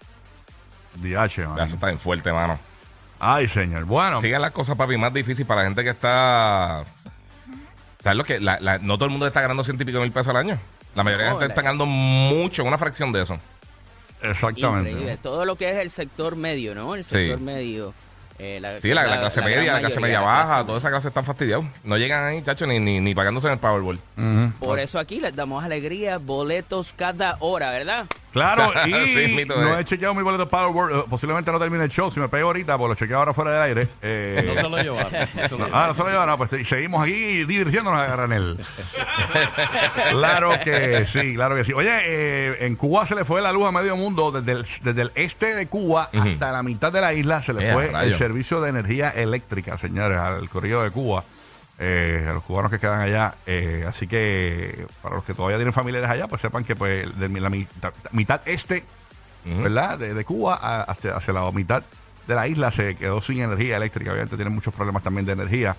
Diache, 0.94 1.44
man. 1.46 1.56
Ya 1.56 1.66
se 1.66 1.74
está 1.74 1.86
bien 1.88 1.98
fuerte, 1.98 2.32
mano. 2.32 2.58
Ay, 3.18 3.48
señor. 3.48 3.84
Bueno, 3.84 4.20
Sigan 4.22 4.40
las 4.42 4.52
cosas, 4.52 4.76
papi, 4.76 4.96
más 4.96 5.12
difícil 5.12 5.44
para 5.44 5.62
la 5.62 5.66
gente 5.68 5.82
que 5.84 5.90
está. 5.90 6.84
¿Sabes 8.02 8.16
lo 8.16 8.24
que? 8.24 8.40
La- 8.40 8.58
la- 8.60 8.78
no 8.78 8.94
todo 8.96 9.06
el 9.06 9.10
mundo 9.10 9.26
está 9.26 9.40
ganando 9.40 9.62
ciento 9.64 9.82
y 9.82 9.86
pico 9.86 10.00
mil 10.00 10.12
pesos 10.12 10.28
al 10.28 10.36
año. 10.36 10.58
La 10.94 11.02
mayoría 11.04 11.26
de 11.26 11.32
la 11.32 11.38
gente 11.38 11.52
está 11.52 11.62
ganando 11.62 11.84
mucho, 11.86 12.64
una 12.64 12.78
fracción 12.78 13.12
de 13.12 13.22
eso. 13.22 13.38
exactamente. 14.22 14.90
Increíble. 14.90 15.18
Todo 15.22 15.44
lo 15.44 15.56
que 15.56 15.68
es 15.70 15.76
el 15.76 15.90
sector 15.90 16.36
medio, 16.36 16.74
¿no? 16.74 16.94
El 16.94 17.04
Sí. 17.04 17.10
sector 17.10 17.40
medio. 17.40 17.92
Eh, 18.42 18.78
Sí, 18.80 18.88
la, 18.94 19.06
la 19.06 19.20
clase 19.20 19.42
media, 19.42 19.74
la 19.74 19.80
clase 19.80 20.00
media 20.00 20.20
baja, 20.20 20.60
clase 20.60 20.64
toda 20.64 20.78
esa 20.78 20.88
clase 20.90 21.08
están 21.08 21.24
fastidiados. 21.24 21.64
No 21.84 21.96
llegan 21.98 22.24
ahí, 22.24 22.42
chacho, 22.42 22.66
ni, 22.66 22.78
ni, 22.80 23.00
ni 23.00 23.14
pagándose 23.14 23.48
en 23.48 23.54
el 23.54 23.58
Powerball. 23.58 23.98
Por 24.58 24.78
eso 24.78 24.98
aquí 24.98 25.20
les 25.20 25.34
damos 25.36 25.62
alegría, 25.62 26.18
boletos 26.18 26.92
cada 26.96 27.36
hora, 27.40 27.70
¿verdad? 27.70 28.06
Claro, 28.32 28.72
y 28.86 28.90
Sí, 28.92 29.44
no 29.46 29.76
eh. 29.76 29.80
he 29.80 29.84
chequeado 29.84 30.14
mi 30.14 30.22
boleto 30.22 30.48
Powerball. 30.48 30.92
eh, 30.92 31.04
Posiblemente 31.10 31.50
no 31.50 31.58
termine 31.58 31.84
el 31.84 31.90
show. 31.90 32.10
Si 32.10 32.20
me 32.20 32.28
pego 32.28 32.48
ahorita, 32.48 32.78
pues 32.78 32.88
lo 32.88 32.94
chequeo 32.94 33.18
ahora 33.18 33.32
fuera 33.34 33.52
del 33.52 33.62
aire. 33.62 33.88
Eh, 34.02 34.52
No 34.54 34.60
se 34.60 34.68
lo 34.68 34.76
llevaron. 34.82 35.12
no 35.34 35.48
se 35.48 35.58
lo 35.58 35.68
Ah, 35.72 35.86
no 35.88 35.94
se 35.94 36.02
lo 36.02 36.08
llevan, 36.10 36.28
no, 36.28 36.38
pues 36.38 36.50
seguimos 36.68 37.02
aquí 37.02 37.44
divirtiéndonos 37.44 38.00
a 38.00 38.06
granel. 38.06 38.58
claro 40.10 40.50
que 40.62 41.06
sí, 41.06 41.34
claro 41.34 41.56
que 41.56 41.64
sí. 41.64 41.72
Oye, 41.72 41.90
eh, 42.04 42.66
en 42.66 42.76
Cuba 42.76 43.06
se 43.06 43.14
le 43.14 43.24
fue 43.24 43.42
la 43.42 43.52
luz 43.52 43.66
a 43.66 43.72
medio 43.72 43.96
mundo, 43.96 44.30
desde 44.30 44.52
el, 44.52 44.66
desde 44.82 45.02
el 45.02 45.12
este 45.14 45.54
de 45.54 45.66
Cuba 45.66 46.10
hasta 46.12 46.52
la 46.52 46.62
mitad 46.62 46.92
de 46.92 47.00
la 47.00 47.12
isla 47.12 47.42
se 47.42 47.52
le 47.52 47.70
Eh, 47.70 47.72
fue 47.72 47.88
rayo. 47.88 48.12
el 48.12 48.18
servicio 48.18 48.60
de 48.60 48.70
energía 48.70 49.10
eléctrica, 49.10 49.76
señores, 49.78 50.18
al 50.18 50.48
corrido 50.48 50.82
de 50.82 50.90
Cuba. 50.90 51.24
Eh, 51.80 52.26
a 52.28 52.34
los 52.34 52.42
cubanos 52.44 52.70
que 52.70 52.78
quedan 52.78 53.00
allá, 53.00 53.34
eh, 53.46 53.84
así 53.88 54.06
que 54.06 54.86
para 55.02 55.16
los 55.16 55.24
que 55.24 55.32
todavía 55.34 55.56
tienen 55.56 55.72
familiares 55.72 56.08
allá, 56.10 56.28
pues 56.28 56.42
sepan 56.42 56.62
que 56.62 56.76
pues 56.76 57.18
de 57.18 57.28
la 57.40 57.48
mitad, 57.50 57.92
mitad 58.12 58.40
este. 58.44 58.84
¿verdad? 59.44 59.98
De, 59.98 60.12
de 60.12 60.24
Cuba 60.26 60.58
a- 60.60 60.82
hacia, 60.82 61.16
hacia 61.16 61.32
la 61.32 61.50
mitad 61.50 61.82
de 62.28 62.34
la 62.34 62.46
isla 62.46 62.70
se 62.70 62.94
quedó 62.96 63.22
sin 63.22 63.40
energía 63.42 63.78
eléctrica. 63.78 64.10
Obviamente 64.12 64.36
tienen 64.36 64.54
muchos 64.54 64.74
problemas 64.74 65.02
también 65.02 65.24
de 65.24 65.32
energía 65.32 65.74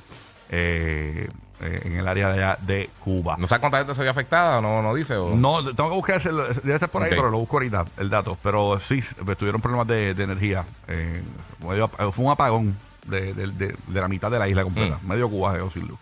eh, 0.50 1.30
eh, 1.62 1.82
en 1.86 1.94
el 1.94 2.08
área 2.08 2.30
de 2.30 2.44
allá 2.44 2.58
de 2.60 2.90
Cuba. 3.04 3.36
¿No 3.38 3.46
sabes 3.48 3.60
cuánta 3.60 3.78
gente 3.78 3.94
se 3.94 4.02
vio 4.02 4.10
afectada? 4.10 4.60
¿No, 4.62 4.82
no 4.82 4.96
dice? 4.96 5.16
O... 5.16 5.36
No, 5.36 5.64
tengo 5.76 5.90
que 5.90 5.96
buscar, 5.96 6.22
debe 6.24 6.74
estar 6.74 6.90
por 6.90 7.04
ahí, 7.04 7.12
pero 7.12 7.30
lo 7.30 7.38
busco 7.38 7.58
ahorita, 7.58 7.86
el 8.00 8.10
dato. 8.10 8.36
Pero 8.42 8.80
sí, 8.80 9.04
tuvieron 9.38 9.62
problemas 9.62 9.88
de, 9.88 10.16
de 10.16 10.24
energía. 10.24 10.66
eh, 10.88 11.22
fue 11.60 12.26
un 12.26 12.32
apagón 12.32 12.76
de, 13.06 13.34
de- 13.34 13.48
de- 13.48 13.76
de 13.88 14.02
la 14.02 14.08
mitad 14.08 14.30
de 14.32 14.40
la 14.40 14.48
isla 14.48 14.64
completa. 14.64 14.98
Medio 15.08 15.30
Cuba 15.30 15.54
quedó 15.54 15.70
sin 15.72 15.88
luz. 15.88 16.00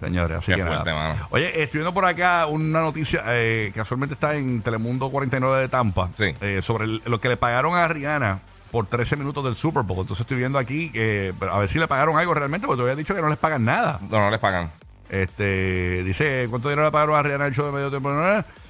Señores, 0.00 0.38
así 0.38 0.50
Mm. 0.52 0.54
Qué 0.54 0.60
que 0.62 0.66
fuerte, 0.66 0.90
nada. 0.90 1.08
mano. 1.14 1.26
Oye, 1.30 1.62
estoy 1.62 1.78
viendo 1.80 1.92
por 1.92 2.06
acá 2.06 2.46
una 2.46 2.80
noticia 2.80 3.22
que 3.24 3.72
casualmente 3.74 4.14
está 4.14 4.34
en 4.34 4.62
Telemundo 4.62 5.10
49 5.10 5.60
de 5.60 5.68
Tampa 5.68 6.08
Sí. 6.16 6.34
eh, 6.40 6.60
sobre 6.62 6.84
el- 6.84 7.02
lo 7.04 7.20
que 7.20 7.28
le 7.28 7.36
pagaron 7.36 7.74
a 7.76 7.86
Rihanna 7.86 8.40
por 8.70 8.86
13 8.86 9.16
minutos 9.16 9.44
del 9.44 9.56
Super 9.56 9.82
Bowl. 9.82 10.00
Entonces 10.00 10.22
estoy 10.22 10.38
viendo 10.38 10.58
aquí 10.58 10.90
eh, 10.94 11.32
a 11.50 11.58
ver 11.58 11.68
si 11.68 11.78
le 11.78 11.86
pagaron 11.86 12.16
algo 12.18 12.32
realmente, 12.32 12.66
porque 12.66 12.78
te 12.78 12.82
había 12.84 12.96
dicho 12.96 13.14
que 13.14 13.20
no 13.20 13.28
les 13.28 13.36
pagan 13.38 13.64
nada. 13.64 13.98
No, 14.08 14.18
no 14.20 14.30
les 14.30 14.40
pagan. 14.40 14.70
Este 15.10 16.02
dice 16.04 16.46
cuánto 16.48 16.68
dinero 16.68 16.86
le 16.86 16.92
pagaron 16.92 17.16
a 17.16 17.22
Rihanna 17.22 17.46
el 17.46 17.54
show 17.54 17.66
de 17.66 17.72
medio 17.72 17.90
tiempo. 17.90 18.10
No, 18.10 18.22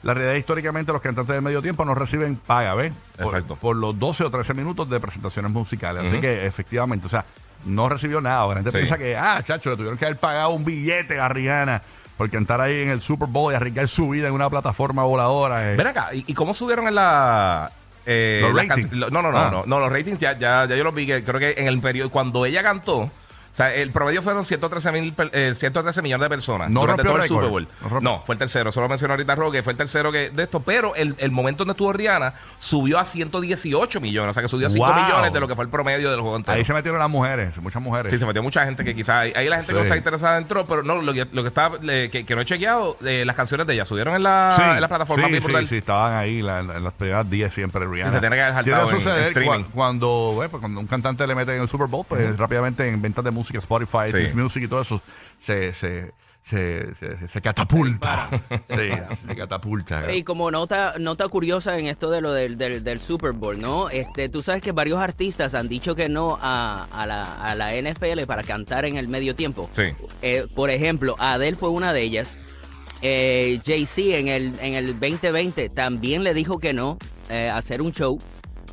La 0.03 0.15
realidad 0.15 0.35
históricamente 0.35 0.91
los 0.93 1.03
cantantes 1.03 1.35
de 1.35 1.41
medio 1.43 1.61
tiempo 1.63 1.85
no 1.85 1.95
reciben 1.95 2.37
paga, 2.37 2.75
¿ves? 2.75 2.93
Por, 3.17 3.27
Exacto. 3.27 3.57
por 3.57 3.77
los 3.77 3.99
12 3.99 4.25
o 4.25 4.31
13 4.31 4.55
minutos 4.55 4.89
de 4.89 4.99
presentaciones 4.99 5.53
musicales. 5.53 6.05
Así 6.11 6.19
que 6.21 6.47
efectivamente, 6.47 7.07
o 7.07 7.11
sea, 7.11 7.25
no 7.65 7.89
recibió 7.89 8.21
nada. 8.21 8.47
La 8.49 8.55
gente 8.55 8.71
Sí. 8.73 8.77
piensa 8.79 8.99
que, 8.99 9.17
ah, 9.17 9.43
chacho, 9.47 9.71
le 9.71 9.77
tuvieron 9.77 9.99
que 9.99 10.05
haber 10.07 10.19
pagado 10.19 10.51
un 10.51 10.65
billete 10.65 11.19
a 11.21 11.29
Rihanna 11.29 11.83
por 12.17 12.29
cantar 12.31 12.61
ahí 12.61 12.83
en 12.83 12.91
el 12.91 13.01
Super 13.01 13.29
Bowl 13.29 13.53
y 13.53 13.57
arriesgar 13.57 13.89
su 13.89 14.09
vida 14.11 14.29
en 14.29 14.35
una 14.35 14.51
plataforma 14.51 15.05
voladora. 15.05 15.73
eh. 15.73 15.77
Ven 15.77 15.87
acá, 15.87 16.11
¿y, 16.13 16.25
y 16.27 16.35
cómo 16.35 16.53
subieron 16.55 16.87
en 16.89 16.95
la... 16.95 17.71
eh, 18.07 18.41
Los 18.43 18.55
las 18.55 18.69
ratings. 18.69 18.91
canci- 18.93 18.97
lo- 18.97 19.11
no, 19.11 19.23
no, 19.23 19.31
no, 19.33 19.39
Ah. 19.39 19.51
no, 19.51 19.63
no, 19.67 19.81
los 19.81 19.91
ratings 19.93 20.19
ya, 20.19 20.37
ya, 20.39 20.67
ya 20.67 20.77
yo 20.77 20.85
los 20.85 20.95
vi, 20.95 21.07
que 21.07 21.23
creo 21.25 21.39
que 21.41 21.55
en 21.57 21.67
el 21.69 21.81
periodo, 21.81 22.11
cuando 22.11 22.45
ella 22.45 22.63
cantó, 22.63 23.11
o 23.53 23.57
sea, 23.57 23.75
el 23.75 23.91
promedio 23.91 24.23
fueron 24.23 24.45
113, 24.45 24.93
mil, 24.93 25.13
eh, 25.33 25.53
113 25.55 26.03
millones 26.03 26.25
de 26.25 26.29
personas 26.31 26.71
No 26.71 26.81
durante 26.83 27.03
todo 27.03 27.17
el 27.17 27.23
récord. 27.23 27.37
Super 27.45 27.51
Bowl. 27.51 28.03
No 28.03 28.23
fue 28.23 28.35
el 28.35 28.39
tercero, 28.39 28.71
solo 28.73 28.89
mencionó 28.89 29.15
ahorita 29.15 29.35
Roque, 29.35 29.63
fue 29.63 29.73
el 29.73 29.77
tercero 29.77 30.13
que, 30.13 30.31
de 30.31 30.43
esto, 30.45 30.61
pero 30.61 30.95
el, 30.95 31.15
el 31.19 31.31
momento 31.31 31.59
donde 31.65 31.73
estuvo 31.73 31.93
Rihanna 31.93 32.33
subió 32.59 32.99
a 32.99 33.05
118 33.05 34.01
millones, 34.01 34.31
o 34.31 34.33
sea 34.35 34.43
que 34.43 34.49
subió 34.49 34.67
a 34.67 34.71
5 34.71 34.87
Wow. 34.87 34.95
millones 35.05 35.33
de 35.33 35.41
lo 35.41 35.49
que 35.49 35.55
fue 35.55 35.65
el 35.65 35.71
promedio 35.71 36.11
del 36.11 36.21
juego 36.21 36.37
entero. 36.37 36.57
Ahí 36.57 36.65
se 36.65 36.73
metieron 36.73 36.99
las 37.01 37.11
mujeres, 37.11 37.57
muchas 37.59 37.83
mujeres. 37.83 38.13
Sí, 38.13 38.19
se 38.19 38.27
metió 38.27 38.43
mucha 38.43 38.65
gente 38.65 38.85
que 38.85 38.95
quizás 38.95 39.17
ahí, 39.17 39.33
ahí 39.37 39.49
la 39.49 39.57
gente 39.57 39.73
que 39.73 39.79
no 39.79 39.85
está 39.85 39.97
interesada 39.97 40.39
entró, 40.39 40.65
pero 40.67 40.83
no, 40.83 41.03
lo 41.03 41.13
que, 41.13 41.27
lo 41.33 41.43
que 41.43 41.49
está, 41.49 41.73
eh, 41.83 42.09
que, 42.11 42.25
que 42.25 42.35
no 42.35 42.41
he 42.41 42.45
chequeado, 42.45 42.97
eh, 43.05 43.25
las 43.27 43.37
canciones 43.37 43.67
de 43.67 43.75
ella 43.75 43.85
subieron 43.85 44.15
en 44.15 44.23
la, 44.23 44.55
Sí, 44.57 44.63
en 44.63 44.81
la 44.81 44.89
plataforma 44.89 45.29
sí, 45.29 45.41
sí, 45.41 45.67
sí, 45.67 45.77
estaban 45.79 46.15
ahí 46.15 46.41
la- 46.43 46.61
en 46.61 46.85
las 46.85 46.93
primeras 46.95 47.29
10 47.29 47.53
siempre 47.53 47.87
Rihanna. 47.87 48.11
Sí, 48.11 48.15
se 48.17 48.21
tiene 48.21 48.37
que 48.37 48.43
saltado 48.43 48.91
en- 48.91 48.97
en 49.09 49.25
streaming. 49.27 49.65
cua- 49.65 49.67
cuando, 49.75 50.41
eh, 50.45 50.49
pues, 50.49 50.61
cuando 50.61 50.81
un 50.81 50.87
cantante 50.87 51.27
le 51.27 51.35
mete 51.35 51.57
en 51.57 51.63
el 51.63 51.69
Super 51.69 51.89
Bowl, 51.89 52.05
pues 52.09 52.37
rápidamente 52.39 52.89
en 52.89 53.01
ventas 53.03 53.25
de 53.25 53.31
música, 53.31 53.40
Spotify, 53.49 54.09
Sí. 54.09 54.35
Music 54.35 54.63
y 54.65 54.69
todo 54.69 54.83
eso, 54.83 55.01
se, 55.45 55.73
se, 55.75 56.13
se, 56.49 56.95
se, 56.99 57.29
se 57.29 57.41
catapulta. 57.41 58.29
sí, 58.71 58.91
se 59.29 59.37
catapulta. 59.37 60.13
Y 60.13 60.23
como 60.25 60.51
nota, 60.51 60.95
nota 60.99 61.29
curiosa 61.29 61.79
en 61.79 61.87
esto 61.87 62.11
de 62.11 62.21
lo 62.21 62.33
del, 62.33 62.59
del, 62.59 62.83
del 62.83 62.99
Super 63.01 63.33
Bowl, 63.33 63.61
¿no? 63.61 63.89
Este, 63.91 64.29
tú 64.29 64.43
sabes 64.43 64.63
que 64.63 64.73
varios 64.73 64.99
artistas 64.99 65.55
han 65.55 65.69
dicho 65.69 65.95
que 65.95 66.09
no 66.09 66.39
a, 66.41 66.87
a 66.93 67.07
la, 67.07 67.23
a 67.43 67.55
la 67.55 67.73
NFL 67.75 68.25
para 68.27 68.43
cantar 68.43 68.85
en 68.85 68.97
el 68.97 69.07
medio 69.09 69.35
tiempo. 69.35 69.71
Sí. 69.77 69.85
Eh, 70.23 70.47
por 70.55 70.71
ejemplo, 70.71 71.15
Adele 71.19 71.57
fue 71.57 71.69
una 71.71 71.93
de 71.93 72.03
ellas. 72.03 72.37
Eh, 73.03 73.61
Jay-Z 73.65 74.17
en 74.19 74.29
el, 74.29 74.55
en 74.61 74.75
el 74.75 74.99
2020 74.99 75.71
también 75.71 76.23
le 76.23 76.35
dijo 76.35 76.59
que 76.59 76.73
no 76.75 76.99
eh, 77.31 77.49
a 77.49 77.57
hacer 77.57 77.81
un 77.81 77.93
show. 77.93 78.19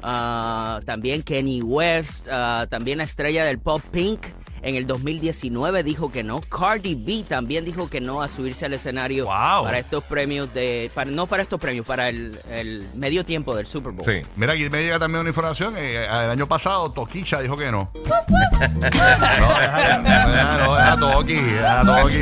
Ah, 0.04 0.80
también 0.86 1.24
Kenny 1.24 1.62
West, 1.62 2.28
ah, 2.30 2.68
también 2.70 2.98
la 3.00 3.04
estrella 3.06 3.46
del 3.46 3.60
pop 3.60 3.82
Pink. 3.92 4.26
En 4.62 4.76
el 4.76 4.88
2019 4.88 5.84
dijo 5.84 6.12
que 6.12 6.24
no. 6.24 6.42
Cardi 6.42 6.96
B 6.96 7.24
también 7.28 7.64
dijo 7.66 7.90
que 7.90 8.02
no 8.02 8.22
a 8.22 8.28
subirse 8.28 8.66
al 8.66 8.74
escenario 8.74 9.26
Wow. 9.26 9.64
para 9.66 9.80
estos 9.80 10.04
premios 10.04 10.54
de, 10.54 10.92
para, 10.94 11.10
no 11.12 11.28
para 11.28 11.44
estos 11.44 11.60
premios, 11.60 11.86
para 11.86 12.10
el, 12.10 12.40
el 12.50 12.88
medio 12.96 13.24
tiempo 13.26 13.56
del 13.56 13.66
Super 13.68 13.92
Bowl. 13.92 14.06
Sí. 14.06 14.22
Mira, 14.36 14.54
aquí 14.54 14.70
me 14.70 14.84
llega 14.84 15.00
también 15.00 15.22
una 15.22 15.30
información. 15.30 15.76
eh, 15.78 16.06
el 16.06 16.30
año 16.32 16.48
pasado, 16.48 16.92
Toquicha 16.92 17.40
dijo 17.42 17.56
que 17.58 17.72
no. 17.72 17.90
no, 17.94 19.60
deja, 19.60 19.98
no, 20.58 20.76
deja 20.76 20.98
Toqui, 20.98 21.34
deja 21.36 21.82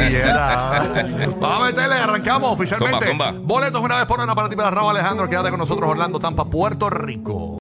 era. 0.10 0.84
Vamos 1.40 1.62
a 1.62 1.66
meterle, 1.66 1.96
arrancamos 1.96 2.52
oficialmente. 2.52 3.08
Zumba, 3.08 3.32
zumba. 3.32 3.42
Boletos 3.46 3.82
una 3.82 3.96
vez 3.98 4.06
por 4.06 4.20
hora 4.20 4.36
para 4.36 4.50
ti, 4.50 4.56
para 4.56 4.72
Raúl 4.72 4.92
Alejandro. 4.92 5.30
Quédate 5.30 5.50
con 5.50 5.60
nosotros, 5.60 5.90
Orlando, 5.90 6.20
Tampa, 6.20 6.46
Puerto 6.46 6.90
Rico. 6.90 7.54